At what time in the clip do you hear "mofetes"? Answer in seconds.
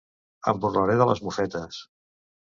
1.27-1.79